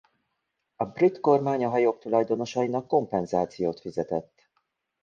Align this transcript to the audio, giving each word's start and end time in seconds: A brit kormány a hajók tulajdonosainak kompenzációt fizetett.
A 0.75 0.85
brit 0.85 1.19
kormány 1.19 1.63
a 1.65 1.69
hajók 1.69 1.99
tulajdonosainak 1.99 2.87
kompenzációt 2.87 3.79
fizetett. 3.79 4.49